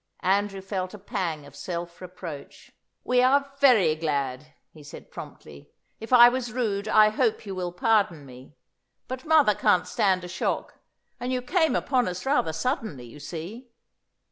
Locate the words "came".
11.43-11.75